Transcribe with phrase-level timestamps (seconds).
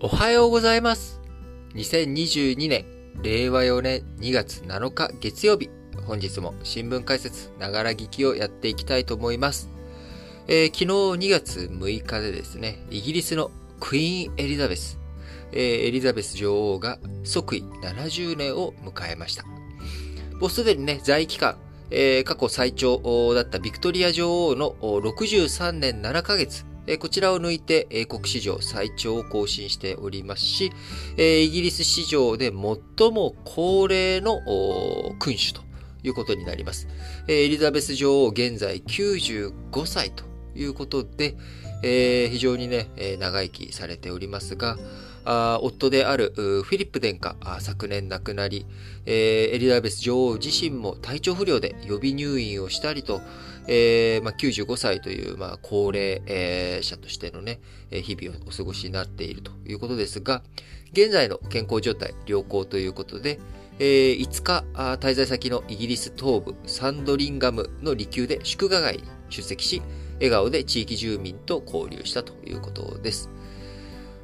[0.00, 1.20] おはようございます。
[1.74, 2.84] 2022年、
[3.20, 5.70] 令和4年2月7日月曜日、
[6.06, 9.68] 本日も新聞解説、ながら聞きをやっていきたいと思います。
[10.46, 13.50] えー昨日2月6日でですね、イギリスの
[13.80, 15.00] クイーンエリザベス、
[15.50, 19.44] えーエリザベス女王が即位70年を迎えました。
[20.40, 21.56] もうすでにね、在位期間、
[21.90, 30.72] えー過去最長だったビクトリア女王の63年7ヶ月、こちらを抜いて英国史上最長を更新しておりますし、
[31.18, 32.54] イギリス史上で最
[33.12, 34.40] も高齢の
[35.18, 35.60] 君主と
[36.02, 36.88] いうことになります。
[37.26, 40.24] エリザベス女王現在95歳と
[40.54, 41.36] いうことで、
[42.30, 44.78] 非常にね、長生きされておりますが、
[45.60, 48.64] 夫であるフィリップ殿下、昨年亡くなり、
[49.04, 53.20] エリザベス女王自身も体調不良で予備入院をしたりと、
[53.70, 60.42] えーまあ、95歳という、まあ、高齢、えー者としてのね、日々をお過ごしになっているということですが、
[60.92, 63.38] 現在の健康状態良好ということで、
[63.78, 69.82] えー5日滞在先のイギリス東部サンドリンガムの離宮で祝賀会に出席し、
[70.14, 73.28] 笑顔で地域住民と交流したということです。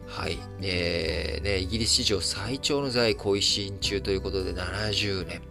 [0.07, 0.39] はい。
[0.63, 5.43] えーね、イギリス史上最長の在位後遺症中ということで70年。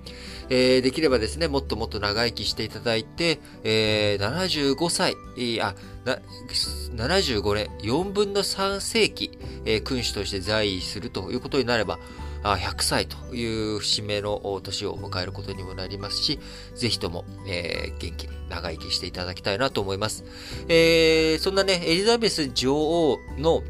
[0.49, 6.19] えーできればですね、もっともっと長生きしていただいて、えー75歳、えあ、な、
[6.95, 11.99] 75年、4分の3世紀、えー君主として在位するということになれば、
[12.45, 16.39] あ100歳という節目の年を迎えることにもなりますし、
[16.75, 20.25] ぜひとも、えー元気に長生きしていただきたいなと思います。
[20.67, 23.63] えーそんなね、エリザベス女王の、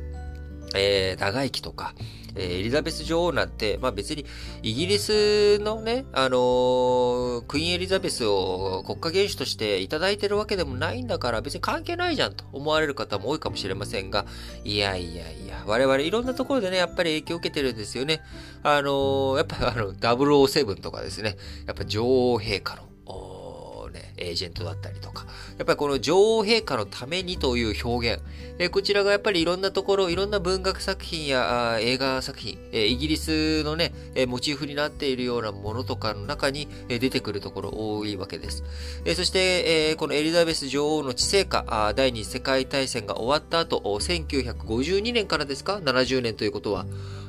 [0.76, 1.94] えー長生きとか、
[2.36, 4.26] えーエリザベス女王なんて、まあ別に
[4.62, 14.26] イギリスのね、あのークイーンエリザベスを国家元首としていただいてるわけでもないんだから別に関係ないじゃんと思われる方も多いかもしれませんが、
[14.64, 18.22] いやいやいや、我々いろんなところでね、やっぱり影響を受けてるんですよね。
[18.64, 22.83] あのーやっぱあの、007とかですね、やっぱ女王陛下の、
[24.18, 25.26] エージェントだったりとか、
[25.58, 28.24] やっぱりこの女王陛下のためにという表現、
[28.60, 38.64] えこちらがやっぱりいろんなところ、いろんな文学作品や映画作品、えイギリスのね、えモチーフになっているようなものとかの中に、え出てくるところ多いわけです。
[39.06, 46.86] えそして、えこのエリザベス女王の治世下、第二次世界大戦が終わった後、1952年からですか ?70 年ということは。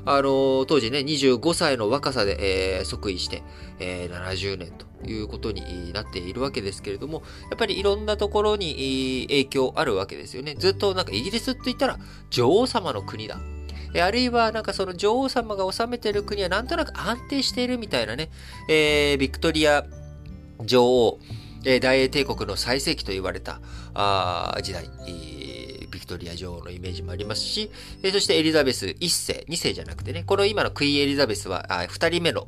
[0.07, 3.43] あの当時ね、25歳の若さで、えー即位して、
[3.81, 10.55] えー70年ということになっているわけですけれども、やっぱりいろんなところに影響あるわけですよね。
[10.59, 11.99] ずっとなんかイギリスって言ったら
[12.31, 13.39] 女王様の国だ。
[14.03, 18.31] あるいはなんかその女王様が治めている国はなんとなく安定しているみたいなね、
[18.69, 19.87] えービクトリア
[20.61, 21.21] 女王、
[21.65, 23.61] えー大英帝国の最盛期と言われた
[23.95, 24.91] あ時代、
[25.95, 27.71] ビクトリア女王のイメージもありますし、
[28.03, 32.47] えーそしてエリザベス1世、2世じゃなくてね、この今のクイーンエリザベスはあ2人目の、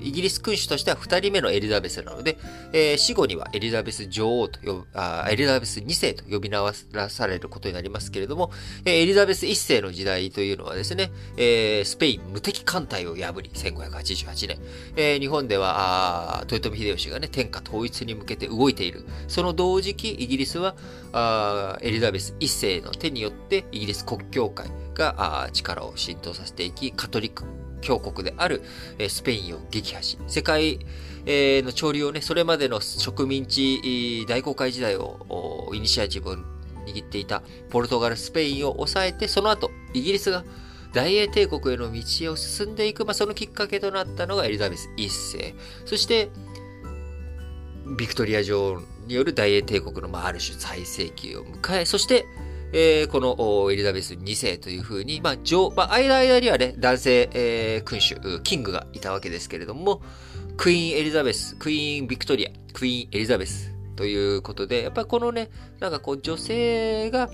[0.00, 2.38] イギリス君主としては2人目のエリザベスなので、
[2.72, 6.62] えー死後にはエリザベス女王と呼、あエリザベス2世と呼び名
[6.92, 8.50] らされることになりますけれども、
[8.84, 14.58] えーエリザベス1世の時代というのはですね、えースペイン無敵艦隊を破り、1588年、
[14.96, 19.04] えー日本では、あ豊臣秀吉がね、天下統一に向けて動いている。
[19.28, 20.76] その同時期、イギリスは、
[21.12, 27.44] あエリザベス1世の手によって、イギリス国教会が力を浸透させていき、カトリック
[27.80, 28.62] 教国である、
[29.08, 30.80] スペインを撃破し、世界、
[31.26, 36.36] えの潮流をね、それまでの植民地大航海時代を、イニシアチブを
[36.86, 40.44] 握っていたポルトガル、スペインを抑えて、その後、イギリスが
[40.92, 45.54] 大英帝国への道を進んでいく、まあ、そのきっかけとなったのがエリザベス1世。
[45.84, 46.30] そして、
[47.98, 52.26] ビクトリア女王による大英帝国の、まあ、ある種最盛期を迎え、そして、
[52.76, 60.02] えーこのエリザベス2世というふうに、まあ、女王、まあ、間間にはね、男性、えー君主、キングがいたわけですけれども、
[60.56, 67.28] クイーンエリザベス、クイーンビクトリア、クイーンエリザベスということで、やっぱりこのね、なんかこう女性が、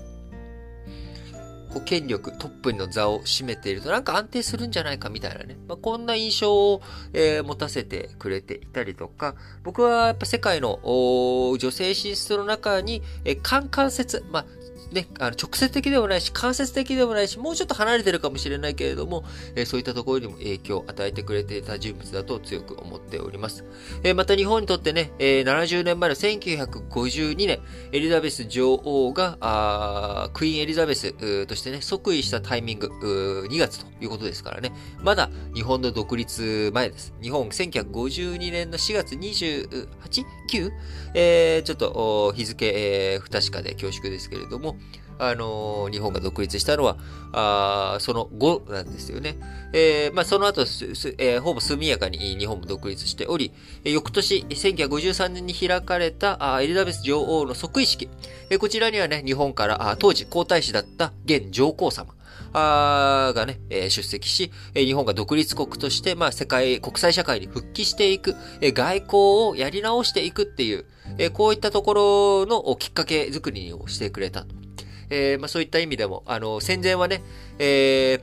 [1.73, 5.57] こう権力、トップの座を占めているとなんか安定するんじゃないかみたいなね。
[5.67, 6.81] まあ、こんな印象を、
[7.13, 9.33] えー持たせてくれていたりとか、
[9.63, 14.45] 僕はやっぱ世界のおー女性進出の中に、えー間関節、まあ、
[14.91, 19.23] ね、あの直接的でもないし、間接的でもないし、もうちょっと離れてるかもしれないけれども、
[19.55, 23.63] えーそういったところにも影響を与えてくれていた人物だと強く思っております。
[24.03, 27.59] えーまた日本にとってね、えー70年前の1952年、
[27.93, 31.13] エリザベス女王が、あクイーンエリザベス
[31.45, 32.87] としてね、即位したタイミング、
[33.49, 37.13] 2月ということですからね、まだ日本の独立前です。
[37.21, 40.71] 日本1952年の4月28 9、
[41.13, 44.77] え、ちょっと日付、えー、不確かで恐縮ですけれども、
[45.21, 46.97] あのー、日本が独立したのは、
[47.31, 49.37] あその後なんですよね。
[49.71, 53.51] えー、まあ、その後、えー、ほぼ速やかに日本も独立しており、
[53.83, 58.09] 翌年、1953年に開かれたあエリザベス女王の即位式、
[58.49, 62.15] えー、こちらにはね、日本からあ当時皇太子だった現上皇様、
[62.53, 69.09] あがね、えー、出席し、日本が独立国として、まあ、世界、国際社会に復帰していく、えー、外交
[69.49, 70.85] をやり直していくっていう、
[71.17, 74.55] えー、こういったところのきっかけ作りをしてくれたと。
[75.09, 77.21] えー、まあ、そういった意味でも、あの、戦前はね、
[77.59, 78.21] え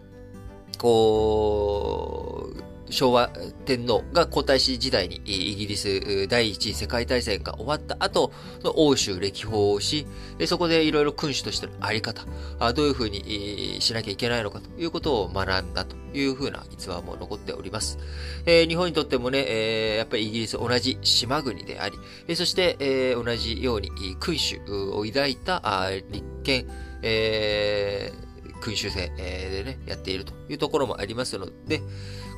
[0.73, 2.57] ー、こう、
[2.90, 3.31] 昭和
[3.64, 8.32] 天皇が皇太子時代にイギリス第一次世界大戦が終わった後
[8.62, 10.06] の、欧州歴訪をし、
[10.46, 12.25] そこでいろいろ君主としてのあり方、
[12.73, 17.99] どういうふうにしなきゃいけないのかということを学んだというふうな逸話も残っております。
[18.46, 23.90] 日本にとってもね、やっぱりイギリス同じ島国であり、そして同じように
[24.20, 26.67] 君主を抱いた立憲、
[27.02, 28.29] えー
[28.61, 31.81] 君主制でね、やっているというところもありますので、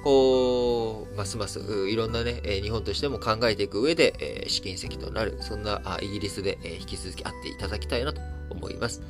[0.02, 8.20] こう、ますますいろんなね、日本としても考えていく上で、試金石となる、そんなイギリスで引き続き会っていただきたいなと
[8.50, 9.02] 思います。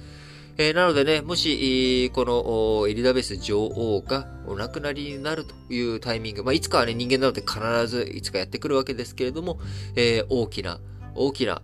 [0.59, 9.59] えー、なのでね、もし、このエリザベス女王がお亡くなりになるというタイミング、まあ、いつかはね、人間なので必ずいつかやってくるわけですけれども、
[9.97, 10.81] えー、大きな、
[11.15, 11.63] 大きな、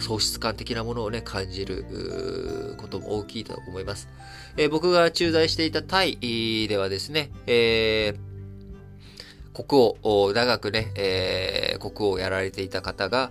[0.00, 4.08] 喪失感的なものをね、感じることも大きいと思います。
[4.56, 8.29] えー、僕が駐在していたタイではですね、えー
[9.52, 13.30] 国王、長くね、えー、国王をやられていた方が、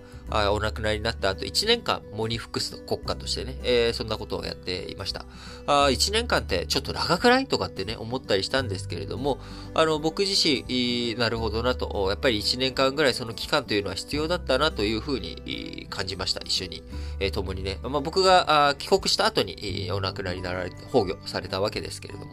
[0.52, 5.24] お亡くなりになった後、1年間、モニフクス国家としてね、えー、そんなことをやっていました。
[5.66, 9.38] あ1年間ってちょっと長くないとかってね、思ったりしたんですけれども、
[9.74, 16.42] あの、僕自身、なるほどなと、やっぱり1年間ぐらいその期間というのは必要だったなというふうに感じました。
[16.44, 16.82] 一緒に、
[17.18, 17.78] えー、共にね。
[17.82, 22.26] まあ、僕が帰国した後にお亡くなりになられて、崩御されたわけですけれども、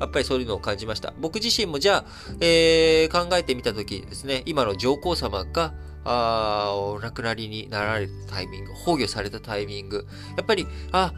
[0.00, 1.12] やっぱりそういうのを感じました。
[1.20, 2.04] 僕自身もじゃあ、
[2.40, 5.74] えー、考えてみたときですね、今の上皇様が、
[6.06, 10.06] あお亡くなりになられたタイミング、崩御されたタイミング、
[10.36, 11.12] やっぱり、あ、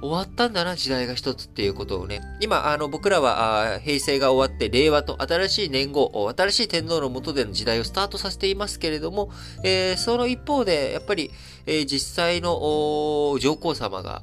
[0.00, 2.20] 終わったんだな、時代が一つっていうことをね。
[2.40, 9.32] 今、あの、僕らは、平成が終わって、令和と新しい年号、新しい天皇の下での時代をスタートさせていますけれども、
[9.64, 11.32] えー、その一方で、やっぱり、
[11.66, 14.22] えー、実際の上皇様が、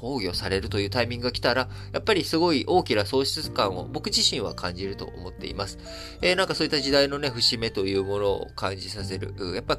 [0.00, 5.78] 崩御されるというタイミングが来たら、やっぱりすごい大きな喪失感を僕自身は感じると思っています。
[6.22, 9.78] えー、なんかそういった時代のね、節目というものを感じさせる、やっぱ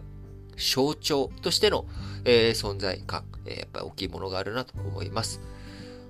[0.57, 1.85] 象徴としての、
[2.25, 5.39] えー、存在感、えー、やっぱり大きいものがあるなと思います。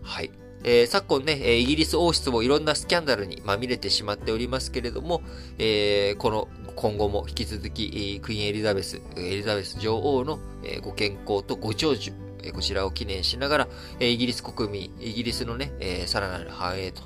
[0.01, 0.31] はい。
[0.63, 5.21] えー、昨今ね、イギリス王室もいろんなスキャンダルにまみれてしまっておりますけれども、
[5.59, 10.39] えー、この今後も引き続き、クイーンエリザベス、エリザベス女王の
[10.81, 12.11] ご健康とご長寿、
[12.51, 13.67] こちらを記念しながら、
[13.99, 17.01] イギリス国民、イギリスのね、さらなる繁栄と、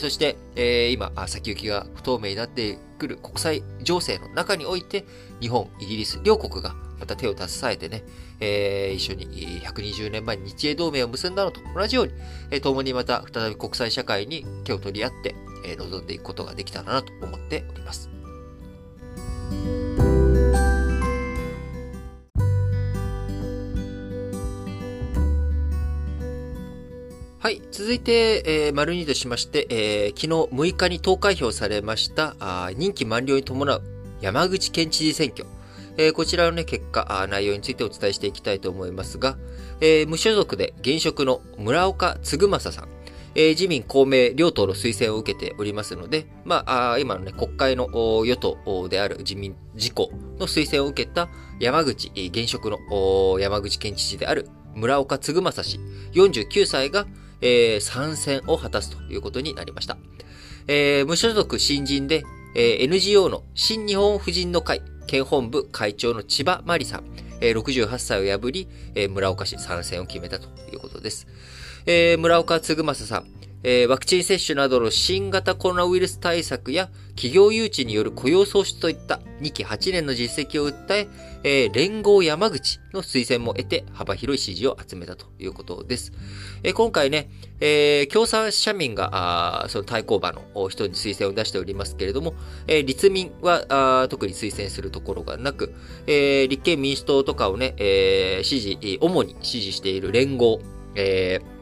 [0.00, 0.36] そして、
[0.92, 5.04] 今、先行きが不透明になってくる国際情勢の中において、
[5.40, 8.04] 日本、イギリス両国がまた手を携えてね、
[8.40, 12.12] え、一緒に120年前に日英同盟を結んだのと同じように、
[12.50, 15.34] え、共にまた再び国際社会に手を取り合って、
[15.64, 18.15] えー、臨んでいくことができたらなと思っております。
[27.46, 27.62] はい。
[27.70, 33.82] 続いて、えー、丸2としまして、えー、昨日6日に投開票されましたあ任期満了に伴う
[34.20, 35.46] 山口県知事選挙。
[35.96, 39.36] えー、こちらのね、結果あ、内容についてお伝えしていきたいと思いますが、
[39.80, 42.88] えー、無所属で現職の村岡嗣正さん、
[43.36, 50.10] えー、自民、公明、両党の推薦を受けておりますので、まあ、あ今のね、国会の与党である自民、自公
[50.40, 51.28] の推薦を受けた
[51.60, 55.78] 山口、現職の山口県知事である村岡嗣正氏、
[56.12, 57.06] 49歳が、
[57.40, 59.96] えー、参戦を果たすということになりました。
[60.68, 62.24] えー、無所属新人で、
[62.54, 67.04] えー、NGO の新日本婦人の会、県本部会長の千葉真理さん、
[67.40, 71.26] えー、68歳を破り、えー、村岡市参戦を決めたということです。
[71.86, 73.26] えー、村岡嗣正さん、
[73.68, 81.08] えー、ワクチン接種などの新型コロナウイルス対策や企業誘致による雇用創出といった2期8年の実績を訴え、
[81.42, 86.12] えー、連合山口の推薦も得て幅広い支持を集めたということです。
[86.62, 92.34] えー、今回ね、え、共産社民が、あその対抗馬の人に推薦を出しておりますけれども、
[92.68, 93.64] え、立民は
[94.04, 95.74] あ特に推薦するところがなく、
[96.06, 100.60] え、立憲民主党とかをね、え、支持、主に支持している連合、
[100.94, 101.55] えー、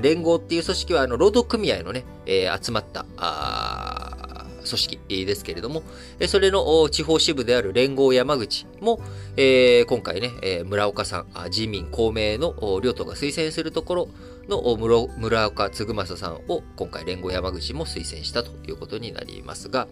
[0.00, 4.28] 連合っていう組織は、あの、労働組合のね、えー、集まった、あ
[4.68, 5.82] 組織ですけれども、
[6.28, 9.00] それの地方支部である連合山口も、
[9.36, 14.08] えー、今回ね、えー、村岡さん、自民、公明の両党が推薦するところ
[14.48, 14.76] の
[15.18, 19.88] 村岡嗣正さんを今回連合山口も推薦したということになりますが、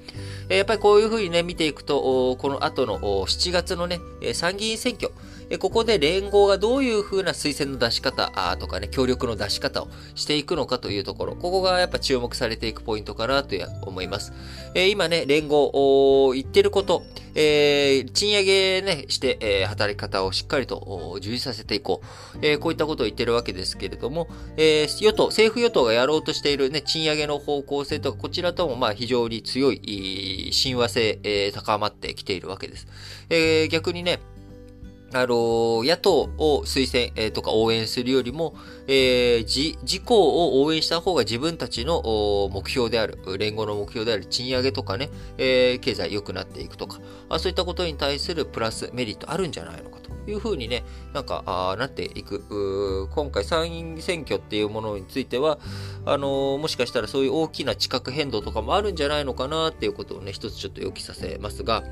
[0.49, 4.01] やっぱりこういうふうにね、見ていくと、この後の7月のね、
[4.35, 5.13] 参議院選挙、
[5.59, 14.33] ここで連合がどういうふうな推薦の出し方あとかね、協力の出し方をしていくのかというところ、ここがやっぱ注目されていくポイントかなと思います。
[14.75, 17.05] え今ね、連合、言ってること、
[17.37, 22.01] えー、賃上げね、して、えー、働き方をしっかりと充実させていこ
[22.35, 22.39] う。
[22.43, 32.89] えー、こういったことを言ってるわけですけれども、え、与党、政府与党がやろうとしているね、賃上げの方向性とか、こちらともまあ非常に強い、親和性、え、高まってきているわけです。
[33.29, 34.19] え、逆にね、
[35.13, 38.55] あの、野党を推薦、えー、とか応援するよりも、
[38.89, 42.03] えー、自、自公を応援した方が自分たちの
[42.53, 46.99] 目標である、連合の目標である賃上げとかね、えー、経済良くなっていくとか
[47.29, 50.85] あ、そういったことに対するプラスメリットあるんじゃないのかというふうにね、
[51.15, 53.09] なんか、あなっていく。
[53.15, 55.61] 今回参院選挙っていうものについては、
[56.05, 61.85] あのもしかしたらそういう大きな地殻変動とかもあるんじゃないのかなっていうことをね、一つちょっと予期させますが、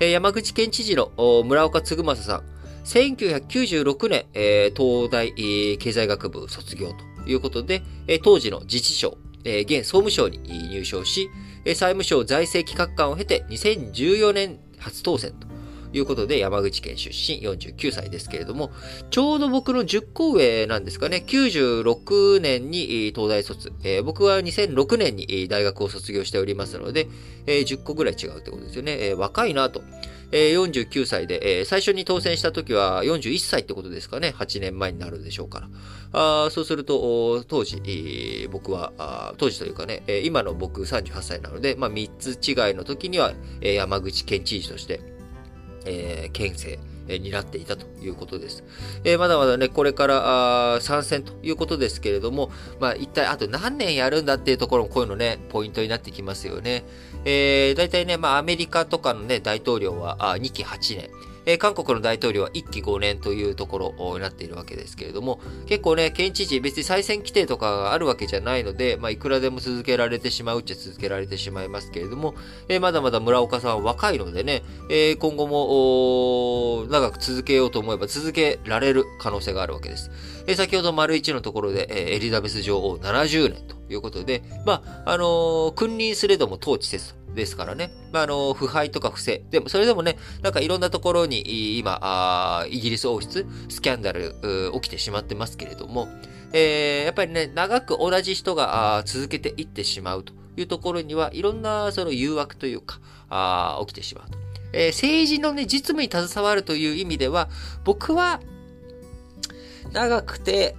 [0.00, 1.10] えー、山口県知事の
[1.44, 10.38] 村岡嗣正さん、1996年、えー、東大、えー、経済学部卒業ということで、えー、当時の自治省、えー、現総務省に
[10.70, 11.30] 入省し、
[11.64, 15.52] えー、債務省財政企画官を経て2014年初当選と
[15.92, 18.70] いうことで山口県出身49歳ですけれども、
[19.10, 27.08] ちょうど僕の10個上なんですかね、96年に東大卒、えー、僕は2006年に大学を卒業しておりますので、
[27.46, 28.96] えー、10個ぐらい違うってことですよね。
[29.00, 29.82] えー、若いなと。
[30.32, 34.34] えー、49歳で、えー、最初に当選した時は41歳ってことですかね。
[34.36, 35.68] 8年前になるでしょうから。
[36.46, 45.00] あそうすると、当時、えー、僕はあ、当時というかね、えー、今の僕38歳なので、まあ、3つ違いの時には、えー、山口県知事として、
[45.84, 48.64] えー、県政、え、担っていたということです。
[49.04, 56.84] え、まだまだね、これから参戦ということですけれども、まあ一体あと何年やるんだっていうところもこういうのね、ポイントになってきますよね。
[57.24, 61.10] えー、大体ね、まあアメリカとかのね、大統領はあ2期8年。
[61.46, 72.34] えー、韓国の大統領は1期5年というところになっているわけですけれども、結構ね、県知事、別に再選規定とかがあるわけじゃないので、まあ、いくらでも続けられてしまうっちゃ続けられてしまいますけれども、
[72.68, 80.10] えー、まだまだ村岡さんは若いのでね、えー、今後も、長く続けようと思えば続けられる可能性があるわけです。
[80.46, 87.21] えー、先ほど丸1のところで、えー、エリザベス女王70年ということで、まあ、あの、君臨すれども統治せずと。
[87.34, 87.92] ですからね。
[88.12, 89.42] まあ、あの、腐敗とか不正。
[89.50, 94.34] でも、それでもね、なんかいろんなところに今、あイギリス王室、スキャンダル、
[94.74, 96.08] 起きてしまってますけれども、
[96.52, 104.38] えー、やっぱりね、長く同じ人が続けていってしまうというところには、いろんなその誘惑というか、あ起きてしまうと。
[104.74, 107.48] えー、政治のね、実務に携わるという意味では、
[107.84, 108.40] 僕は、
[109.92, 110.76] 長くて、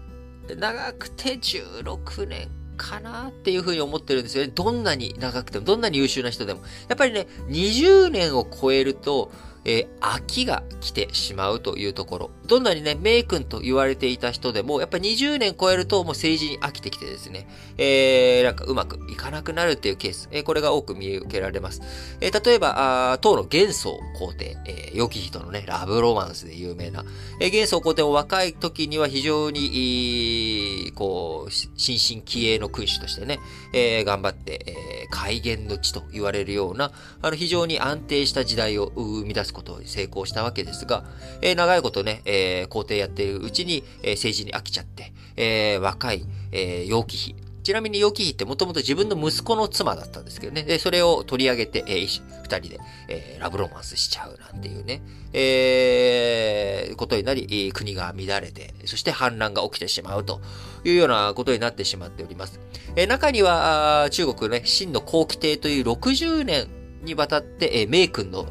[0.57, 4.51] 長くて16年かなっていうふうに思ってるんですよね。
[4.53, 6.62] どんなに長くても、どんなに優秀な人でも。
[6.88, 9.32] やっぱりね、20年を超えると、
[9.65, 12.32] えー、飽きが来てしまうというところ。
[12.46, 17.48] どんなにね、メイ君と言われていた人でも、やっぱり20年超えるともう政治に飽きてきてですね、
[17.78, 21.82] えー、なんかうまくいかなくなるっていうケース、えー、これが多く見受けられます。
[22.20, 27.06] えー、例えば、あ当の元宗皇帝、えー、良き人のね、ラブロマンスで有名な、
[27.40, 33.40] えー、元宗皇帝も若い時には非常に、こう、新進気鋭の君主としてね、
[33.72, 41.06] えー、頑張って、えー、改元の地と言われるような、あの、非常に安定した時代を生み出すことに成功したわけですが、
[41.42, 50.63] えー、長いことね、え皇帝やってるうちに、えー、政治に飽きちゃって、えー、若い、えー、楊貴妃、ちなみに、楊貴妃ってもともと自分の息子の妻だったんですけどね。
[50.63, 60.42] で、それを取り上げて、えー、二人で、えー、ラブロマンスしちゃうなんていうね、えー、ことになり、国が乱れて、そして反乱が起きてしまうと
[60.84, 62.60] いうようなことになってしまっております。
[62.98, 66.68] えー、中には、中国ね、真の後期帝という60年
[67.03, 68.45] にわたって、えー、メイ君の、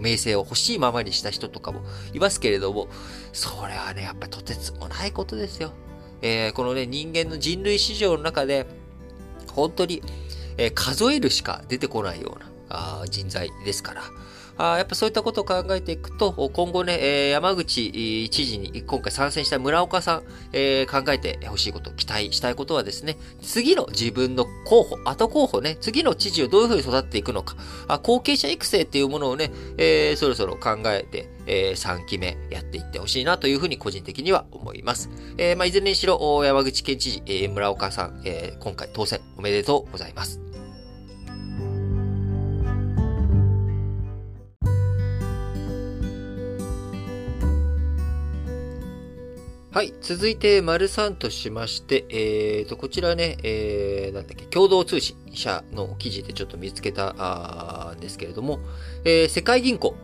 [0.00, 1.82] 名声を欲しいままにした人とかも
[2.12, 2.88] いますけれども、
[3.32, 5.72] それはね、やっぱりとてつもないことですよ。
[6.22, 8.66] えー、このね、人間の人類史上の中で、
[9.52, 10.02] 本当に、
[10.56, 14.02] えー、数えるしか出てこないようなあ人材ですから、
[14.56, 27.56] あやっぱそういったことを考えていくと、今後ね、えー、山口知事に今回参戦した村岡さん、えー、考えてほしいこと、期待したいことはですね、次の自分の候補、後候補ね、次の知事をどういうふうに育っていくのか、
[27.88, 35.10] あ後継者育成っていうものをね、えー、そろそろ考えて、えー、3期目やっていってほしいなというふうに個人的には思います。
[35.36, 40.53] えー、まあ、いずれにしろ、山口県知事、えー、村岡さん、えー、今回当選おめでとうございます。
[49.74, 49.92] はい。
[50.00, 58.60] 続いて、丸3としまして、えーと、こちらね、えー、なんだっけ、共同通信社の記事でちょっと見つけた、あんですけれども、
[59.04, 59.96] えー、世界銀行、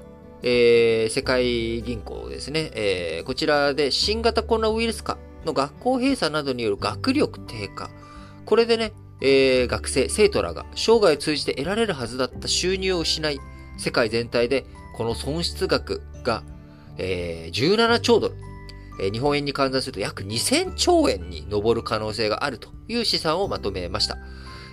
[0.43, 7.91] えー、世界銀行ですね、えー、こちらで新型コロナウイルス化の学校閉鎖などによる学力低下。
[8.47, 13.39] これでね、えー、学生、生徒らが生涯を通じて得られるはずだった収入を失い、
[13.79, 16.43] 世界全体でこの損失額が、
[16.99, 18.50] えー、17兆ドル、
[19.00, 24.19] え日本円に換算すると約2000兆円に上る可能性があるという試算をまとめました。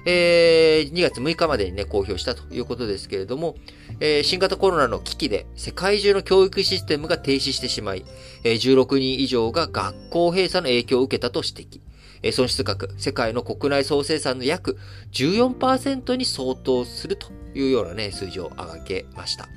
[0.10, 3.56] えー、2月6日までにね、公表したということですけれども、
[4.00, 8.06] えー、新型コロナの危機で世界中の教育システムが停止してしまい、
[8.46, 11.82] えー、16人以上が学校閉鎖の影響を受けたと指摘。
[12.24, 14.78] えー、損失額、世界の国内総生産の約
[15.12, 19.50] 14%に相当するというようなね、数字を挙げました。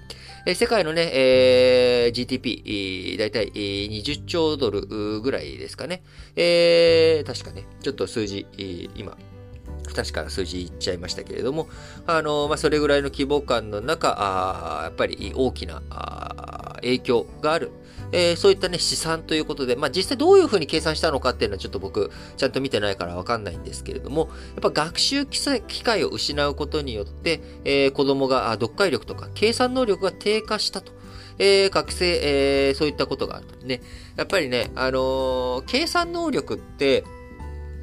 [0.46, 6.02] え世界のね、えー、GDP、だいたい20兆ドルぐらいですかね。
[6.34, 8.46] えー、確かね、ちょっと数字、
[8.94, 9.16] 今、
[9.94, 11.68] 確かな数字言っちゃいましたけれども、
[12.06, 15.82] あの、まあ、それぐらいの規模感の中、あやっぱり大きな
[16.76, 17.70] 影響がある。
[18.12, 30.92] えー、そういったね、試算ということで、まあ、実際どういうふうに計算したのかっていうのはちょっと僕、ちゃんと見てないからわかんないんですけれども、やっぱ学習機会を失うことによって、えー、子供が読解力とか計算能力が低下したと。
[31.38, 33.66] えー、学生、えー、そういったことがあると。
[33.66, 33.80] ね。
[34.16, 37.04] やっぱりね、あのー、計算能力って、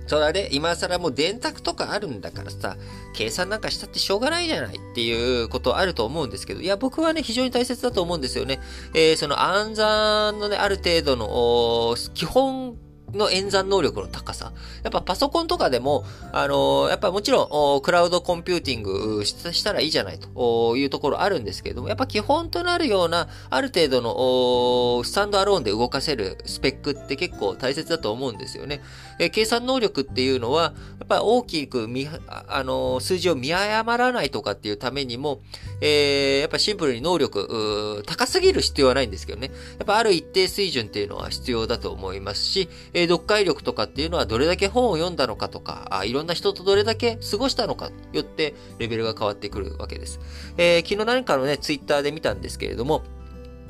[0.07, 2.77] それで、今更もう電卓とかあるんだからさ、
[3.13, 8.59] 計算なんかしたってしょうがないじゃないっていうことあると思うんですけど、いや、僕はね、非常に大切だと思うんですよね。
[8.93, 12.77] えー、その暗算のね、ある程度の、基本
[13.13, 14.51] の演算能力の高さ。
[14.83, 28.81] やっぱパソコンとかでも、あのー、やっぱもちろん、クラウドコンピューティングしたらいいじゃないというところあるんですけれども、やっぱ基本となるような、ある程度のスタンドアローンで動かせるスペックって結構大切だと思うんですよね。
[29.19, 35.41] え計算能力っていうのは、やっぱり大きく見、あのー、数字を見誤らないとかっていうためにも、
[35.81, 39.51] えー、やっぱシンプルに能力、高すぎる必要はないんですけどね。
[39.77, 50.19] やっぱある一定水準っていうのは必要だと思いますし、え、読解力とかっていうのはどれだけ本を読んだのかとか、あいろんな人とどれだけ過ごしたのかによってレベルが変わってくるわけです。
[50.57, 53.03] えー、昨日何かのね、ツイッターで見たんですけれども、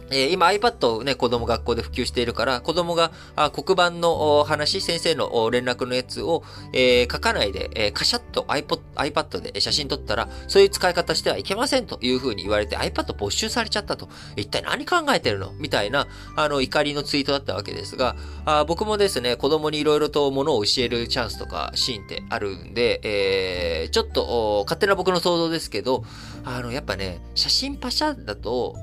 [0.09, 6.43] え、今 iPad をね、子供学校で普及しているから、子供があ黒板の話、先生の連絡のやつを、
[6.73, 14.07] えー、書かないで、えー、カシャッと iPod, iPad で写真撮ったら、そういう使い方してはいけませんという風に言われて iPad 没収されちゃったと。
[14.35, 15.51] 一体何考えてるの？
[15.53, 18.15] みたいな、あの、怒りのツイートだったわけですが、
[18.45, 26.03] あ僕もですね、子供に色々と物を教えるチャンスとかシーンってあるんで、えー、ちょっと、勝手な僕の想像ですけど、
[26.45, 28.75] あの、やっぱね、写真パシャだと、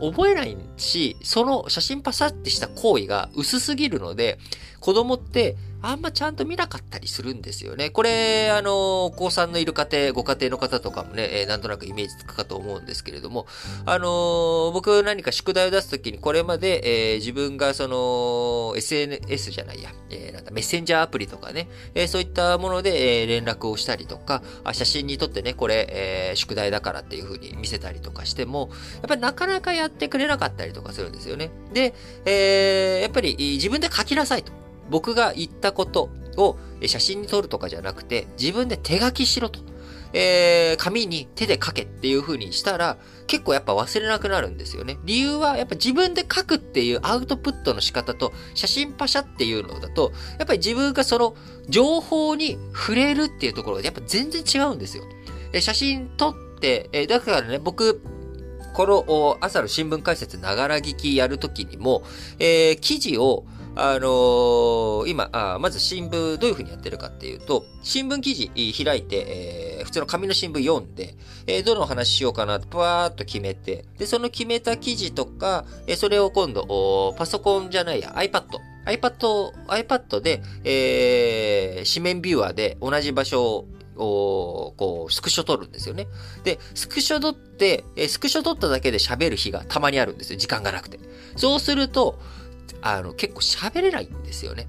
[0.00, 4.38] 覚えないし、その写真パサってした行為が薄すぎるので、
[4.80, 7.90] 子供ってあんまちゃんと見なかったりするんですよね。
[7.90, 13.46] これ、あの、高3のいる家庭、ご家庭の方とかもね、えー、なんとなくイメージつくかと思うんですけれども、
[13.84, 31.50] あのー、僕何か宿題を出すときにこれまで、えー、自分がその、SNS じゃないや、えー、なんだ、メッセンジャーアプリとかね、えー、そういったもので、えー、連絡をしたりとか、あ写真に撮ってね、これ、えー、宿題だからっていう風に見せたりとかしても、やっぱりなかなかやってくれなかったりとかするんですよね。
[31.74, 31.92] で、
[32.24, 34.63] えー、やっぱり自分で書きなさいと。
[34.90, 39.60] 僕が言ったことを写真に撮るとかじゃなくて、自分で手書きしろと。
[40.16, 44.96] えー、紙に手で書けっていう風にしたら、結構やっぱ忘れなくなるんですよね。
[45.04, 51.34] 理由は、やっぱ自分で書くっていうアウトプットの仕方と、写真パシャっていうのだと、やっぱり自分がその
[51.68, 55.02] 情報に触れるっていうところで、やっぱ全然違うんですよ。
[55.52, 58.00] え写真撮って、えだからね、僕、
[58.72, 62.02] この朝の新聞解説ながら聞きやるときにも、
[62.38, 63.44] えー、記事を
[63.76, 68.50] あのー、今あ、まず新聞どういうふうにやってるかっていうと、新聞記事
[68.84, 78.44] 開いて、えー、普通の紙の新聞読んで、えー、どの話しようかなってパーっと決めて、で、その決めた記事とか、え、それを今度、パソコンじゃないや、iPad。
[78.86, 86.06] iPad、iPad で、えー、紙面ビューアーで同じ場所をこう、スクショ撮るんですよね。
[86.42, 90.38] で、スクショ撮って、えスクショ撮っただけで喋る日がたまにあるんですよ。
[90.38, 90.98] 時間がなくて。
[91.36, 92.18] そうすると、
[92.82, 94.66] あの、結構喋れないんですよね。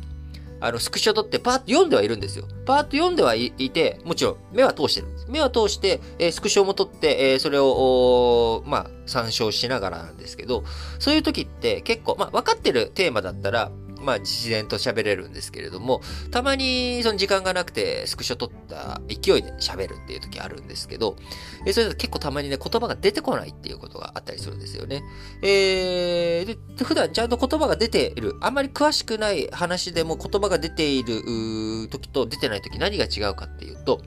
[0.61, 2.47] あの、スクショ撮ってパーッと読んではいるんですよ。
[2.65, 5.25] パーッと読んではいて、もちろん目は通してるんです。
[5.29, 10.63] 目は通して、えー、スクショも撮って、えー、それを、まあ、参照しながらなんですけど、
[10.99, 13.71] そういう時って結構、まあ、分かってるテーマだったら、
[14.05, 21.17] まあ、自然と喋れるんですけれども、たまに、その時間がなくて、スクショ撮った勢いで喋るっていう時あるんですけど、
[21.65, 25.03] えそれだと結構たまにね、言葉が出てこないっていうことがあったりするんですよね。
[25.41, 34.01] えー、で、普段ちゃんと言葉が出ている、あんまり詳しくない話でも言葉が出ている時と出てない時何が違うかっていうと、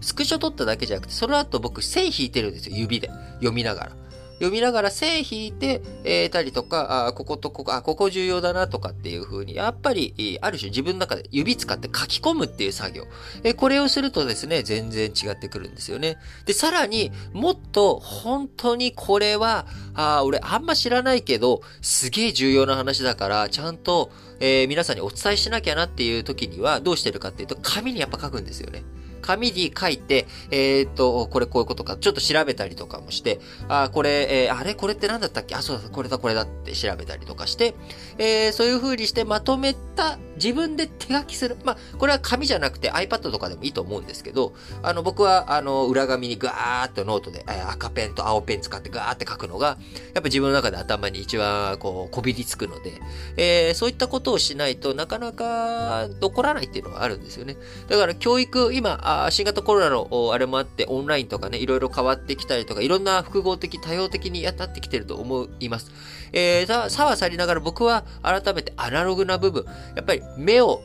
[0.00, 3.10] スクショ撮っただけじゃなくて、その後僕線引いてるんですよ、指で。
[3.36, 4.05] 読みながら。
[4.36, 13.04] 読みながら線引いて、えー、たりとか、あこことここ、あ、ここ重要だなとかっていう風に、やっぱり、ある種自分の中で指使って書き込むっていう作業。
[13.44, 16.18] えー、これをするとですね、全然違ってくるんですよね。
[16.44, 28.82] で、さらに、もっと本当にこれは、あ俺あんま知らないけど、すげえ重要な話だから、ちゃんと、えー、皆さんにお伝えしなきゃなっていう時には、どうしてるかっていうと、紙にやっぱ書くんですよね。
[29.22, 34.74] 紙に書いて、えー、っと、これこういうことか、ちょっと調べたりとかもして、あ、これ、えー、あれ？
[34.74, 35.54] これって何だったっけ？
[35.54, 37.74] あ、そうだ、これだ、これだって調べたりとかして、
[38.18, 41.56] えー、そういう風にしてまとめた、自分で手書きする。
[41.64, 49.76] まあ、これは紙じゃなくて iPad とかでもいいと思うんですけど、あの、僕は、あの、裏紙にガーッとノートで、え、赤ペンと青ペン使ってガーって書くのが、やっ
[50.14, 53.00] ぱ自分の中で頭に一番、こう、こびりつくので、
[53.36, 57.56] えー、そういったことをしないとなかなか残らないっていうのがあるんですよね。
[57.88, 65.90] だから教育、今、あ新型コロナのあれもあって、オンラインとかね、いろいろ変わってきたりとか、いろんな複合的、多様的にやったってきてると思います。
[66.32, 70.82] えー、さはさりながら僕は改めてアナログな部分、やっぱり目を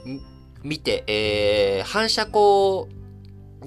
[0.63, 2.85] 見て、えー、反射光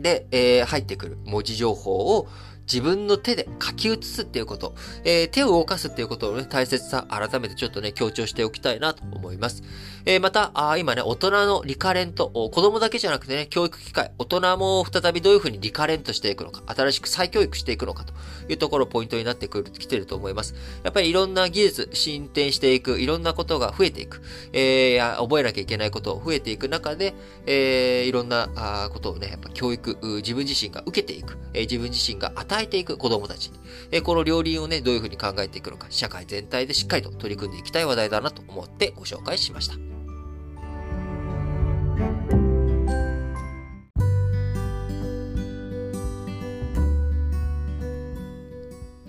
[0.00, 2.28] で、えー、入ってくる文字情報を
[2.66, 9.62] 自分の手で書き写すっていうこと、えー、手を動かすっていうことのね、大切さ、改めてちょっとね、強調しておきたいなと思います。
[10.07, 18.12] えー、また、あ今ね、大人のリカレント、子供だけじゃなくてね、教育機会、大人も再びどういうふうにリカレントしていくのか、新しく再教育していくのかと
[18.51, 20.55] いうところポイントになってくる、来てると思います。
[20.83, 24.21] やっぱりいろんな技術、進展していく、いろんなことが増えていく、
[24.53, 27.14] えー、覚えなきゃいけないことを増えていく中で、
[27.47, 33.59] えー、いろんなあことをね、やっぱ教育、自分自身が受けていく、えー、自分自身が与えていく子供たちに、
[33.90, 39.93] えー、この両輪をね、どういうふうに考えていくのか、社会全体でしっかりと取り組んでいきたい話題だなと思ってご紹介しました。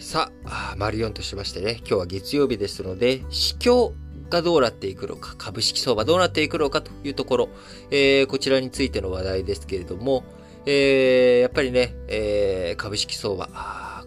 [0.06, 3.92] さあ、丸4としましてね、今日は月曜日ですので、市況
[4.30, 7.50] がどうなっていくのか、株式相場どうなっていくのかというところ、
[7.90, 10.24] えー、こちらについての話題ですけれども、
[10.68, 13.50] えー、やっぱりね、えー、株式相場、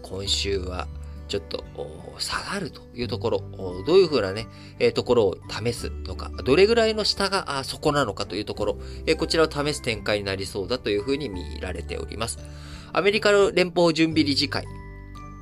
[0.01, 0.87] 今週は
[1.27, 1.65] ちょっと
[2.17, 3.39] 下がるというところ、
[3.85, 4.47] どういうふうなね、
[4.79, 12.39] えー、ところを試すのか、どれぐらいの下が底なのかというところ、えー、こちらを試す展開になりそうだというふうに見られております。
[12.93, 14.65] アメリカの連邦準備理事会、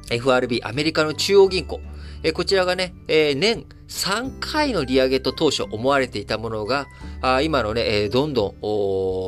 [0.10, 1.82] FRB、アメリカの中央銀行、
[2.24, 6.88] えこちらがね、え年3回の利上げと当初思われていたものが、
[7.21, 8.56] あ今のね、えー、どんど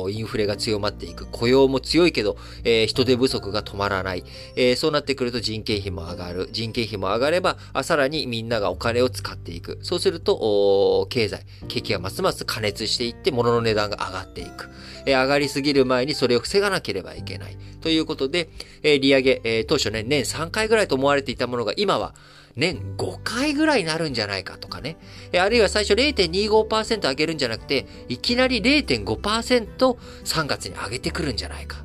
[0.06, 1.26] んインフレが強まっていく。
[1.26, 4.24] 雇用も強いけど、えー、人手不足が止まらない、
[4.56, 6.48] えー、そうなってくると人件費も上がる。
[6.52, 9.78] 人件費も上がれば、あさらにみんながお金を使っていく。
[9.82, 14.68] そうすると、経済、景気がますます加熱していって、物の値段が上がっていく。
[15.06, 17.56] え上がりすぎる前にそれを防がなければいけない。
[17.80, 18.50] ということで、
[18.82, 22.14] え利上げ、え当初ね、年3回ぐらいと思われていたものが、今は、
[22.56, 24.96] 年5回ぐらいになるんじゃないかとかね。
[25.38, 29.76] あるいは最初0.25%上げるんじゃなくて、いきなり0.5%、
[30.24, 31.84] 3月に上げてくるんじゃないか。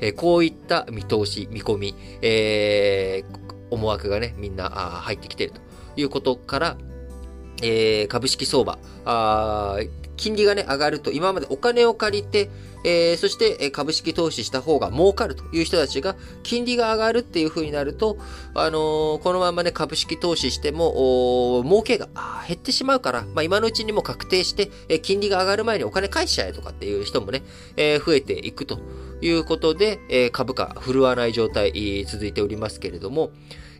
[0.00, 5.60] えこういった見通し、見込み、えー、思惑がね、みんな入ってきていると
[5.96, 6.76] いうことから、
[7.62, 8.78] えー、株式相場、
[10.16, 12.50] 金利がね、上がると、今までお金を借りて、
[12.86, 18.16] えー、そして株式投資した方が儲かるという人たちが、金利が上がるっていう風になると、
[18.54, 22.08] あのー、このままね、株式投資しても、儲けが
[22.46, 27.42] 減ってしまうから、まあ、今のうちにも確定して、金利が上がる前にお金返しちゃえとかっていう人もね、
[27.76, 28.78] え、増えていくと
[29.20, 33.30] いうことで、え株価振るわない状態続いておりますけれども、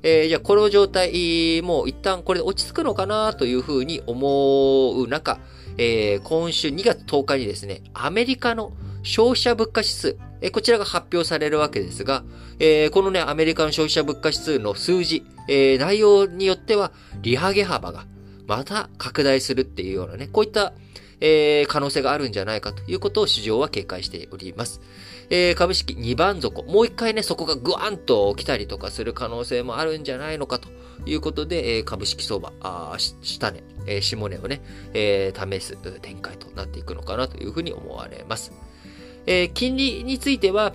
[0.03, 5.39] えー、じゃあこの状態、もう一旦これで落ち着くのかなというふうに思う中、
[5.79, 8.73] えー、今週2月10日にですね、アメリカの
[9.07, 12.25] 消費者物価指数、え、こちらが発表されるわけですが、
[12.59, 16.91] えー、このね、アメリカの消費者物価指数の数字、えー、内容によっては、
[17.23, 18.05] 利上げ幅が
[18.49, 20.73] また拡大するっていうようなね、こういった、
[21.21, 24.81] えー、可能性があるんじゃないかということを市場は警戒しております。
[25.31, 30.69] えー、株式2番底、もう一回ね、そこがグワンと来たりとかする可能性もあるんじゃないのかと
[31.07, 34.61] いうことで、えー、株式相場、あ下値、えー、下値をね、
[34.95, 38.53] えー、試す展開となっていくのかなというふうに思われます。
[39.27, 40.73] えー、金利については、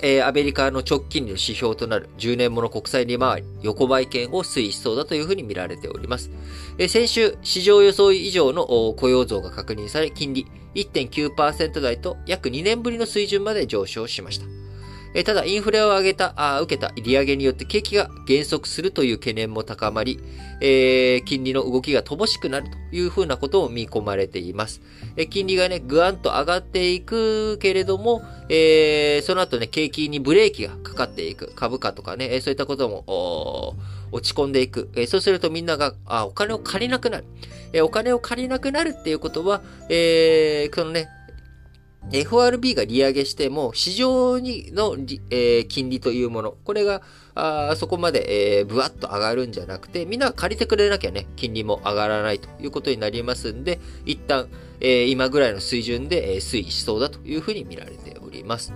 [0.00, 6.30] えー、アメリカの直近の指標となる10年もの国債利回り、横ばい圏を推移しそうだというふうに見られております。
[6.78, 14.57] えー、先週、市場予想以上の雇用増が確認され、金利1.9%台と約2年ぶりの水準まで上昇しました。
[15.18, 20.20] えただ、インフレを上げた、あ受けた利上げによって景気が減速するという懸念も高まり、
[20.60, 24.80] えー、金利の動きが乏しくなるというふうなことを見込まれています。
[25.16, 31.52] え金利がね、ぐわんと上がっていくけれども、えー、その後ね、景気にブレーキがかかっていく。
[31.56, 33.74] 株価とかね、そういったことも、
[34.12, 34.88] 落ち込んでいく。
[34.94, 37.24] えそうするとみんなが、あ、お金を借りなくなる。
[37.72, 41.08] えお金を借りなくなるっていうことは、えー、このね、
[42.10, 44.96] FRB が利上げしても、市場にの、
[45.30, 47.02] えー、金利というもの、これが、
[47.34, 54.48] あそこまで、えー、ぶわっと上がるんじゃなくて、みんな借りてくれなきゃね、金利も上がらないということになりますんで、一旦、
[54.80, 58.72] えー、今ぐらいの水準で、えー、推移しそうだというふうに見られております。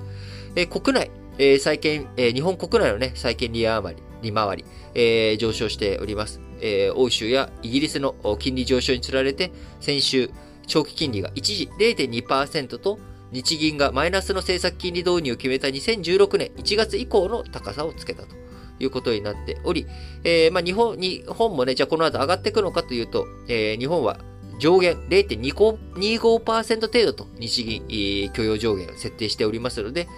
[0.54, 4.64] えー、国内、えー、債券、えー、日本国内のね、債券利回り、利回り、
[4.94, 6.40] えー、上昇しております。
[6.60, 10.30] えー、欧州やイギリスの金利上昇につられて、先週、
[10.66, 12.98] 長期金利が一時0.2%と
[13.32, 18.36] 日銀がマイナスの政策金利導入を決めた2016年1月以降の高さをつけたと
[18.78, 19.86] いうことになっており、
[20.24, 24.18] えー、まあ日本、日本もね、じゃあこの後上がっていくのかというと、えー、日本は
[24.58, 30.08] 上限0.25%程度と日銀許容上限を設定しておりますので、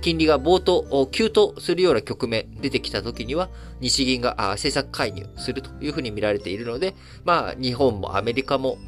[0.00, 8.78] 金利が冒頭、急騰するような局面出てきた時には、日銀が政策介入するというふうに見られているので、まあ、日本もアメリカも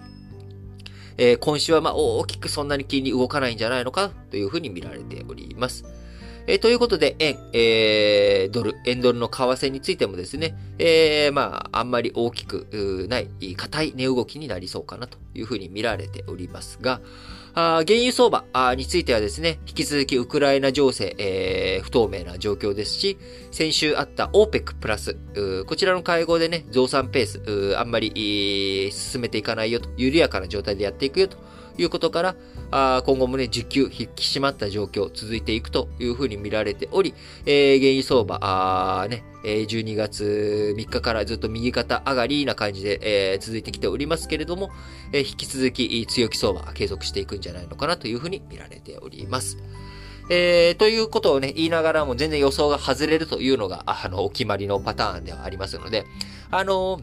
[1.19, 5.85] えー、今週はま大きくそんなに金利動かないんじゃないのかというふうに見られております。
[6.47, 17.01] えー、ということで、円、えー、ドル、円ドルの為替についてもですね、えー、まあ、あんまり大きくない、硬い値動きになりそうかなというふうに見られておりますが、
[17.55, 23.19] あ原油相場あについてはですね、引き続きウクライナ情勢、えー、不透明な状況ですし、
[23.51, 25.17] 先週あった OPEC プラス、
[25.67, 31.37] こちらの会合でね、増産ペース、あんまり進めていかないよと、緩やかな状態でやっていくよと
[31.79, 32.37] いうことから、
[32.71, 37.15] あ今後もね、需給引き締まった状況続いていくというふうに見られており、
[37.47, 44.71] えー、原油相場、あね、12月3日からずっと右肩上がりな感じで、えー、続いてきておりますけれども、
[45.13, 49.59] えー、引き続き強気相場継続していくんじゃないのかなというふうに見られております。
[50.31, 56.05] えー、ということをね、言いながらも全然予想が外れるというのが、あの、お決まりのパターンではありますので、
[56.51, 57.01] あの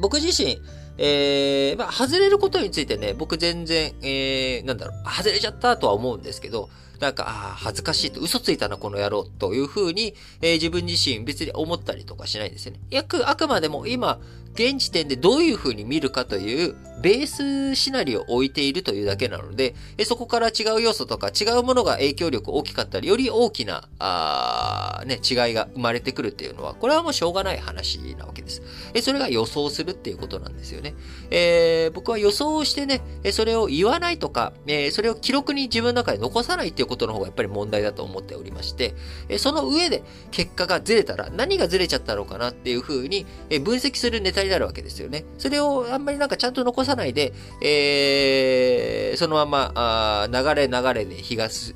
[0.00, 0.58] 僕自身、
[0.98, 6.68] えー、まあ、外れることについてね、僕全然、えー、なんだろう、外れちゃったとは思うんですけど、
[7.00, 12.80] なんか、ああ、恥ずかしいと、嘘ついたな、この野郎、というふうに、えー、自分自身別に思ったりとかしないんですよね。
[12.90, 14.20] 約、あくまでも今、
[14.54, 28.62] 現時点でどういうふうに見るかというベースシナリオを置いているというだけなので、そこから違う要素とか違うものが影響力大きかったり、より大きな、あね、違いが生まれてくるっていうのは、これはもうしょうがない話なわけです。
[29.02, 30.94] それが予想するっていうことなんですよね。
[31.30, 38.94] えー、僕は予想をしてね、それを言わないとか、えそれを記録に自分の中で残さないっていうことの方がやっぱり問題だと思っておりまして、
[39.38, 43.26] その上で結果がずれたら何がずれちゃったのかなっていうふうに
[43.62, 45.24] 分析するネタになるわけですよね。
[45.38, 51.74] それをあんまりなんかちゃんと残さないで、えー、そのまま、あ流れ流れで日が進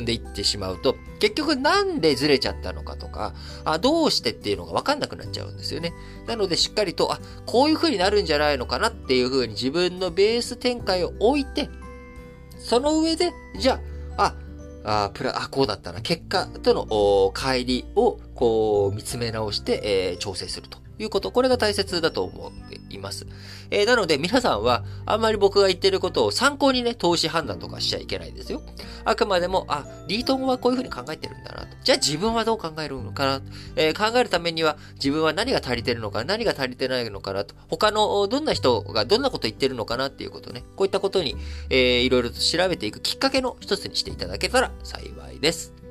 [0.00, 3.34] んでいってしまうと、結局なんでずれちゃったのかとか、
[3.64, 5.92] あどうしてっていうのがわかんなくなっちゃうんですよね。
[6.26, 11.68] なのでしっかりと、あ、こういう風になるんじゃないのかなっていう風に自分のベース展開を置いて、
[12.58, 13.80] その上で、じゃ
[14.16, 14.34] あ、
[14.84, 16.00] あ、あプラ、あ、こうだったな。
[16.00, 16.86] 結果との
[17.34, 20.78] 乖離を、こう、見つめ直して、えー、調整すると。
[20.98, 23.26] いうこと、これが大切だと思っています。
[23.70, 28.62] えー、なので皆さんはあんまり僕が言ってることを参考にね、投資判断とかしちゃいけないですよ。
[29.04, 31.76] あくまでも、あ、リートンはこういうふうに考えてるんだなと。
[31.82, 33.42] じゃあ自分はどう考えるのかな、
[33.76, 37.54] えー、考えるためには自分は何が足りてるのか、何が足りてないのかなと。
[37.68, 40.64] 他のどんな人がどんなこと言ってるのかなっていうことね。
[40.76, 41.36] こういったことに、
[41.70, 45.85] えー、いろいろと調べていくきっかけの一つにしていただけたら幸いです。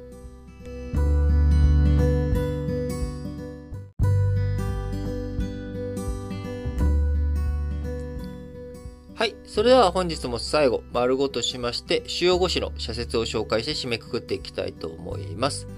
[9.16, 9.36] はい。
[9.46, 15.70] それでは本日も最後、丸ごとしまして、主要5紙の社説を紹介して締めくくっていきたいと思います。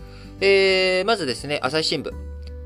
[0.41, 2.11] えー、まずですね、朝日新聞。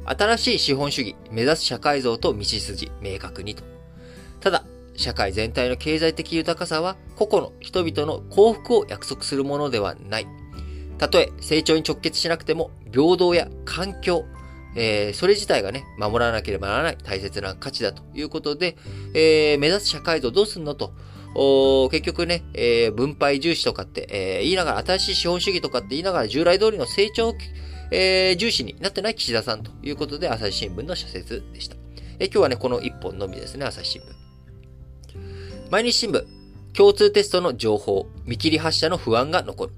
[0.06, 3.64] 新しい資本主義、目指す社会像と道筋、明確にと。
[4.40, 4.64] ただ、
[4.96, 10.28] 社会全体の経済的豊かさは、個々の人々の幸福を約束するものではない。
[10.98, 14.24] たとえ成長に直結しなくても、平等や環境、
[14.76, 18.78] えー、それ自体がね、守らなければならない大切な価値だということで、
[19.14, 20.94] えー、目指す社会像どうすんのと
[21.34, 27.36] お結局ね、えー、分配重視とかって、えー、言いながら、新しい資本主義とかって言いながら、従来通りの成長、
[27.92, 31.78] えー、重視になってない岸田さんということで、朝日新聞の社説でした。
[32.20, 34.06] え今日はね、この一本のみですね、朝日新聞。
[35.72, 36.26] 毎日新聞、
[36.74, 39.74] 共通テストの情報、見切り発車の不安が残る。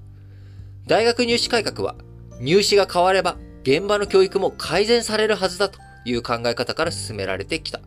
[0.86, 1.94] 大学入試改革は、
[2.40, 7.80] 入試が変われば、現場の教育も改善されるはずだという考え方から進められてきた。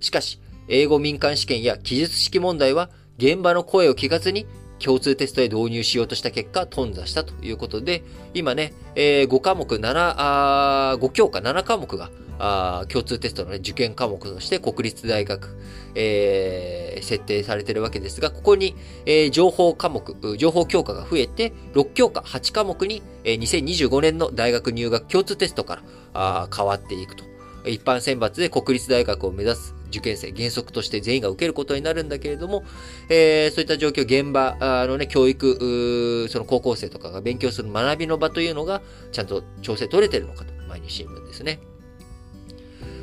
[0.00, 4.46] しかし、英語民間試験や記述式問題は、現場の声を聞かずに
[4.82, 8.02] 共通テストへ導入しようとした結果、頓挫したということで、
[8.34, 15.56] 今ね、えー、5科目、7、あ5教科、7科目が、あ共通テストの、ね、受験科目として国立大学、
[15.94, 18.74] えー、設定されてるわけですが、ここに、
[19.06, 25.82] えー、情報科目、情報教科が増えて、6教科、8科目に、えー、2025年の大学入学共通テストから
[26.14, 27.24] あ変わっていくと。
[27.64, 32.64] 一般選抜で国立大学を目指す受験生、原則として全員が受けることになるんだけれども、
[33.08, 41.60] えー、そういった状況、現場のね、教育、その高校生とかが勉強する学びの場というのが、ちゃんと調整取れてるのかと、毎日新聞ですね。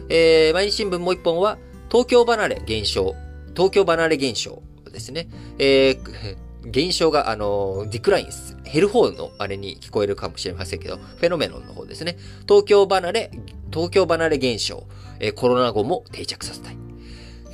[0.10, 1.58] えー、毎日新聞もう一本は、
[1.90, 3.16] 東京離れ現象、
[3.56, 5.28] 東京離れ現象ですね。
[5.60, 8.30] えー、現象が、あの、ディクライン。
[8.72, 12.18] 減る方のあれに聞こえるかもしれませんけど、フェノメノンの方ですね。
[12.48, 13.32] 東京離れ、
[13.72, 14.84] 東京離れ現象、
[15.20, 16.89] えー、コロナ後も定着させたい。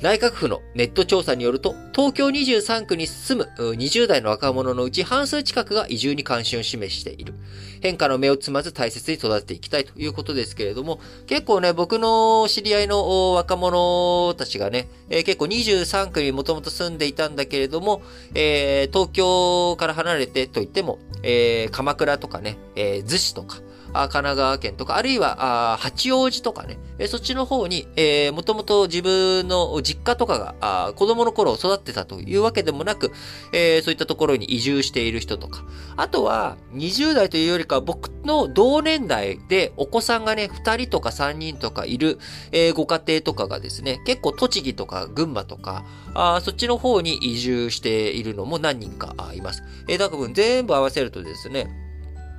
[0.02, 7.32] 内閣府のネット調査によると、東京23区に住む20代の若者のうち半数近くが移住に関心を示している。
[7.80, 18.02] 変化の目をつまず大切に育てていきたいということですけれども、結構ね、僕の知り合いの若者たちがね、えー、結構23区にもともと住んでいたんだけれども、
[18.34, 23.60] えー、東京から離れてといっても、えー、鎌倉とかね、え逗子とか、
[23.92, 33.12] 神奈川県とか、あるいは八王子とかね、そっちの方に、えー、もともと自分の実家とかが子供の頃育ってたというわけでもなく、
[33.52, 35.64] えー、そういったところに移住している人とか、
[35.96, 42.18] あとは20代というよりか僕の同年代でお子さんがね、2人とか3人とかいる、
[42.52, 49.62] えー、ご家庭とかがですね、結構栃木とか群馬とか、あそっちの方に移住しているのも何人かいます。
[49.88, 51.85] えー、だから全部合わせるとですね、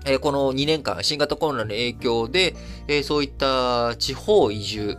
[0.07, 2.55] えこの2年間、新型コロナの影響で、
[2.87, 4.97] えそういった地方移住、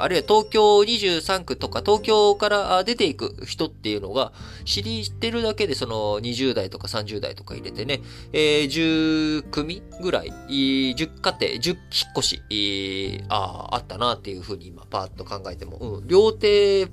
[0.00, 4.32] あるいは東京23区とか東京から出ていく人っていうのが
[4.64, 8.00] 知りってるだけでその20代とか30代とか入れてね、
[8.32, 11.78] え、10組ぐらい、10家庭、10引っ
[12.16, 16.88] 越し、ああったなっていうふうに今パーッと考えても、うん、両手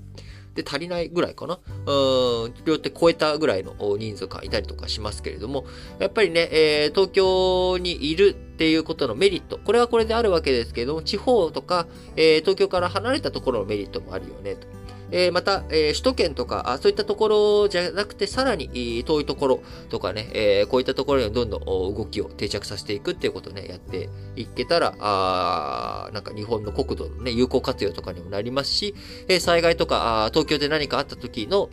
[0.56, 1.60] で足りないぐらいかな。
[1.86, 5.66] うん、両手超えたぐらいの人数がいたりとかしますけれども、
[6.00, 14.68] やっぱりね、えー、東京にいるっていうことのメリット、これはこれであるわけですけれども、地方とか、えー、東京から離れたところのメリットもあるよね、と。
[15.12, 28.96] えー、また、えー、首都圏とか、そういったところじゃなくて、さらに遠いところとかね、えー、こういったところにどんどん動きを定着させていくっていうことをね、やっていけたら、あなんか日本の国土のね、有効活用とかにもなりますし、
[29.28, 31.70] え災害とか、東京で何かあった時の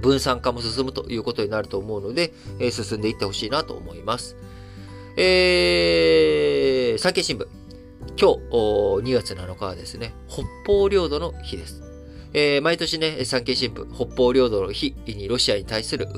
[0.00, 4.36] 分散化も進むということになると思うので、え進んでいってほしいなと思います。
[5.16, 7.46] えー、産経新聞。
[8.16, 11.83] 今日、2月7日はですね、北方領土の日です。
[12.36, 16.08] えー、毎年ね、産経新聞、北方領土の日にロシアに対する、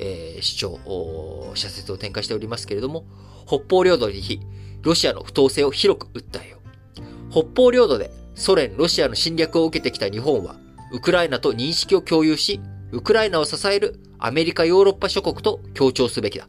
[0.00, 3.04] えー、主張、社説を展開しておりますけれども、
[3.46, 4.40] 北方領土の日、
[4.82, 7.30] ロシアの不当性を広く訴えよう。
[7.30, 10.56] 北方領土でソ連、ロシアの侵略を受けてきた日本は、
[10.92, 16.48] ウクライナと認識を共有し、ウクライナを支えるアメリカ、ヨーロッパ諸国と協調すべきだ。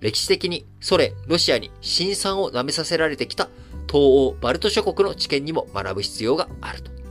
[0.00, 3.50] 歴史的にソ連、ロシアに辛酸を舐めさせられてきた
[3.88, 7.01] 東欧、バルト諸国の知見にも学ぶ必要があると。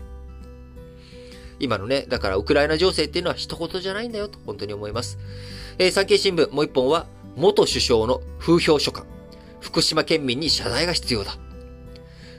[1.61, 5.17] 今のね、だからウクライナ情勢っていうのは一言じゃないんだよと本当に思います。
[5.77, 9.05] えー、産経新聞もう一本は、元首相の風評書簡。
[9.61, 11.37] 福島県民に謝罪が必要だ。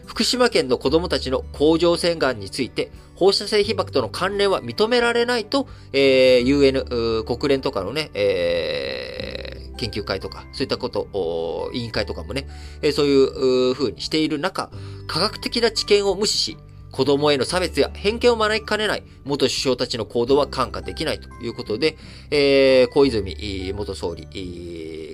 [0.04, 12.46] 福島県の子供たちの甲状腺がんについて、放射性被曝との関連は認められないと、えー、UN、国連とかのね、えー、研究会とか、そういったこと、委員会とかもね、
[12.82, 14.70] えー、そういう風にしている中、
[15.06, 16.56] 科学的な知見を無視し、
[16.92, 21.96] 子供への差別や偏見を招きかねない元首相たちの行動は看過できないということで、
[22.30, 24.28] えー、小泉元総理、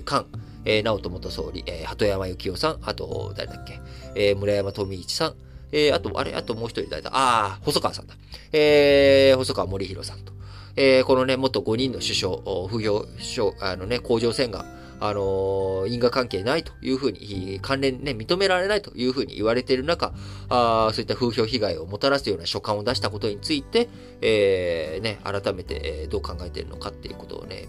[0.05, 0.25] 菅、
[0.65, 3.79] えー、直人元総理、えー、鳩山幸夫さん、あと、誰だっけ、
[4.13, 5.33] えー、村山富一さん、
[5.71, 7.11] えー、あと、あれ、あともう一人誰だ？
[7.13, 8.15] ああ、細川さんだ。
[8.51, 10.33] えー、細川森弘さんと。
[10.75, 14.65] えー、このね、元5人の首相、不評、首相、あのね、甲状腺が
[14.99, 20.13] あの因果関係ないというふうに、関連ね、認められないというふうに言われている中、
[20.49, 23.89] あそういった風評被害をもたらすような書簡を出したことについて、
[24.21, 27.67] えー、ね、改めて、どう考えているのかっていうことをね、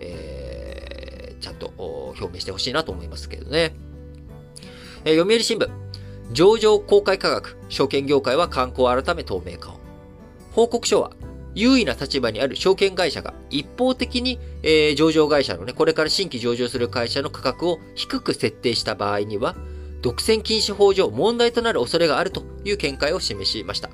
[0.00, 1.72] えー、ちゃんと
[2.18, 3.74] 表明してほしいなと思いますけどね。
[5.04, 5.68] えー、読売新聞。
[6.32, 9.80] 上場公開価格、証券業界は観光改め透明化を。
[10.50, 11.12] 報告書は、
[11.56, 19.56] 優位な立場にある証券会社が一方的に、えー、上場会社のね、これから新規上場する会社の価格を低く設定した場合には、
[20.02, 23.88] 独占禁止法上問題となる恐れがあるという見解を示しました。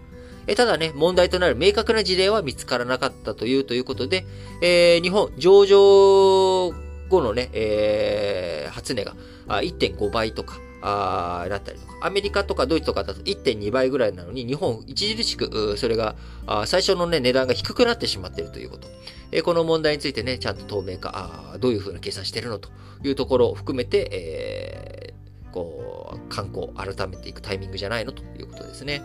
[0.49, 4.27] えただね、問題となる明確な事例は見つからなかったというということで、
[4.61, 6.73] えー、日本上場
[7.09, 9.15] 後のね、えー、初値が
[9.47, 16.17] 1.5倍とか、あだったりとか、アメリカとかドイツとかだと1.2倍ぐらいなのに、日本著しく、それが、
[16.47, 18.89] あ最初のね、値段が低くなってしまっているということ。
[19.31, 22.69] えこの問題についてね、ちゃんと透明化、あどういうふうな計算してるのと
[23.05, 29.03] いうところを含めて、えー、こう、観光改めていくタイミングじゃないのということですね。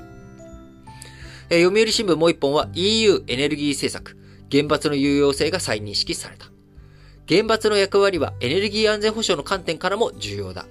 [1.49, 4.17] え読売新聞もう一本は EU エネルギー政策、
[4.51, 6.47] 原発の有用性が再認識された。
[7.29, 10.65] 原発の役割はエネルギー安全保障の観点からも重要だ。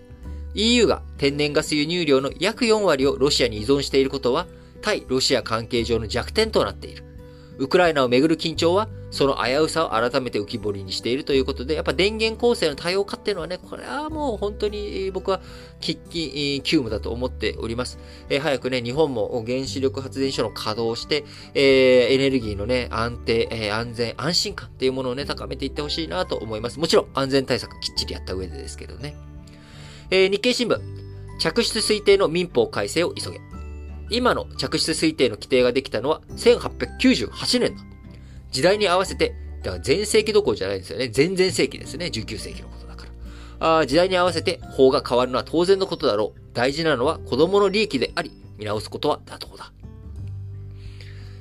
[0.57, 4.47] EU が天然ガス輸入量の約4割をロシアに依存していることは、
[4.81, 7.05] 対ロシア関係上の弱点となっている。
[7.59, 15.41] ウクライナをめぐる緊張は、その危うさを改めて浮き彫りにしているということで、やっぱ電源構成の多様化っていうのはね、これはもう本当に僕は
[15.81, 17.99] 喫緊急務だと思っております。
[18.29, 26.79] えー、早くね、日本も原子力発電所の稼働をして、えー、エネルギーのね、安定、えー、安全、安心感っていうものをね、高めていってほしいなと思います。
[26.79, 29.36] もちろん安全対策きっちりやった上でですけどね。
[30.11, 30.81] えー、日経新聞、
[31.39, 33.41] 着室推定の民法改正を急げ。
[34.09, 37.83] 今の着室推定の規定ができたのは1898年だ。
[38.53, 41.11] 時代に合わせて、だから前世紀どころじゃないですよね。
[41.15, 42.07] 前々世紀ですね。
[42.07, 43.07] 19世紀のことだか
[43.59, 43.79] ら。
[43.81, 46.41] あ時代に合わせて法が変わるのは当然のことだろう。
[46.55, 49.73] 大事なのは子供の利益であり、見直すことは妥当だ。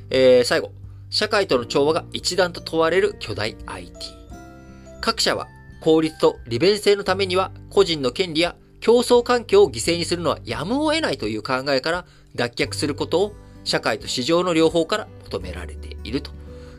[0.09, 0.71] えー、最後。
[1.11, 3.93] 社会との調和が一段と問われる巨大 IT。
[5.01, 5.47] 各社は
[5.85, 13.33] 効率と利便性のためには個人の権利や競争環境を犠牲にするのはやむを得ないという考えから脱却することを
[13.63, 16.31] 社会と市場の両方から求められていると。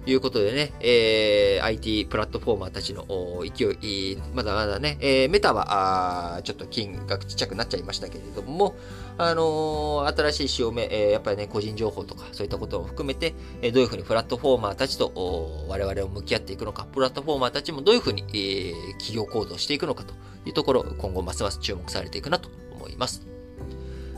[0.06, 3.04] いうことでね、えー、IT プラットフォーマーたちの
[3.44, 8.76] 勢い、まだまだね、えー、メタは、あちょっと金額ちっちゃくなっちゃいましたけれども、
[9.18, 23.26] あのー、新しい潮目、えー、やっぱりね、個人情報とか、そういったことも含めて、えー、どういうふうにプラットフォーマーたちと我々を向き合っていくのか、プラットフォーマーたちもどういうふうに、えー、企業行動していくのかというところ、今後ますます注目されていくなと思います。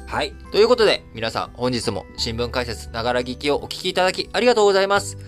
[0.06, 0.32] はい。
[0.52, 5.18] ということで、皆さん、本日も新聞解説、ながら聞きをお聞きいただきありがとうございます。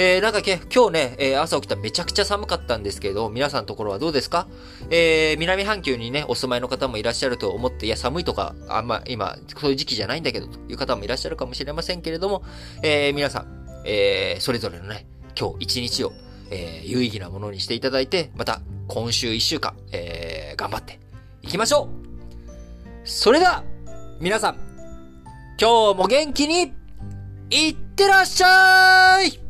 [0.00, 4.46] えー、なんかけ、今日ね、えー、朝起きためちゃくちゃ寒かったんですけど、皆さんのところはどうですか？
[4.90, 12.44] えー、南半球にね、お住まいの方もいらっしゃると思って、いや、寒いとか、あんま、今、そういう時期じゃないんだけど、という方もいらっしゃるかもしれませんけれども、
[12.84, 16.12] えー、皆さん、えー、それぞれのね、今日一日を、
[16.52, 21.00] えー、有意義なものにしていただいて、また、今週一週間、えー、頑張って
[21.42, 21.88] いきましょう！
[23.04, 23.64] それでは、
[24.20, 24.58] 皆さん、
[25.60, 26.72] 今日も元気に、
[27.50, 29.47] いってらっしゃい！